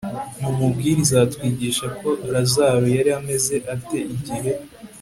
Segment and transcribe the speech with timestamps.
[0.41, 4.51] mu mubwiriza hatwigisha ko lazaro yari ameze ate igihe